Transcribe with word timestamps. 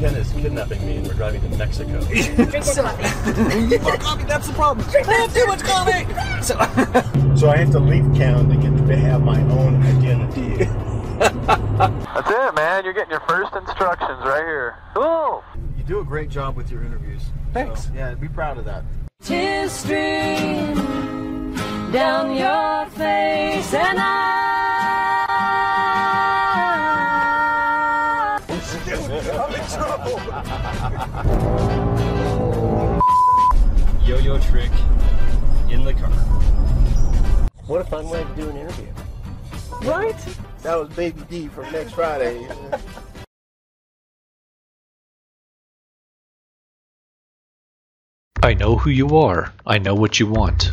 Ken 0.00 0.14
is 0.16 0.30
kidnapping 0.32 0.84
me 0.86 0.96
and 0.96 1.06
we're 1.06 1.14
driving 1.14 1.40
to 1.42 1.56
Mexico. 1.56 2.00
Drink 2.04 2.52
more 2.66 2.74
coffee. 2.74 3.78
More 3.78 3.96
coffee, 3.96 4.24
that's 4.24 4.46
the 4.48 4.52
problem. 4.52 4.86
I 5.08 5.12
have 5.12 5.34
too 5.34 5.46
much 5.46 5.62
coffee. 5.62 6.06
So, 6.44 6.54
So 7.36 7.48
I 7.48 7.56
have 7.56 7.70
to 7.70 7.78
leave 7.78 8.04
town 8.18 8.50
to 8.50 8.56
get 8.56 8.86
to 8.86 8.96
have 8.96 9.22
my 9.22 9.40
own 9.40 9.82
identity. 9.82 10.64
That's 11.18 12.30
it, 12.30 12.54
man. 12.54 12.84
You're 12.84 12.92
getting 12.92 13.12
your 13.12 13.20
first 13.20 13.54
instructions 13.54 14.20
right 14.24 14.44
here. 14.44 14.76
Cool. 14.94 15.42
you 15.76 15.84
do 15.84 16.00
a 16.00 16.04
great 16.04 16.28
job 16.28 16.54
with 16.54 16.70
your 16.70 16.84
interviews. 16.84 17.22
Thanks. 17.54 17.84
So, 17.86 17.92
yeah, 17.94 18.14
be 18.14 18.28
proud 18.28 18.58
of 18.58 18.66
that. 18.66 18.84
Tears 19.22 19.72
stream 19.72 20.74
down 21.92 22.36
your 22.36 22.86
face 22.90 23.72
and 23.72 23.98
I 23.98 24.43
trouble. 29.74 30.20
Yo-yo 34.04 34.38
trick 34.38 34.70
in 35.70 35.84
the 35.84 35.94
car. 35.94 36.10
What 37.66 37.80
a 37.80 37.84
fun 37.84 38.08
way 38.08 38.22
to 38.24 38.34
do 38.34 38.48
an 38.50 38.56
interview. 38.56 38.92
Right? 39.82 40.16
That 40.62 40.78
was 40.78 40.88
Baby 40.90 41.22
D 41.28 41.48
from 41.48 41.70
next 41.72 41.92
Friday. 41.92 42.48
I 48.42 48.52
know 48.52 48.76
who 48.76 48.90
you 48.90 49.16
are. 49.16 49.52
I 49.66 49.78
know 49.78 49.94
what 49.94 50.20
you 50.20 50.26
want. 50.26 50.72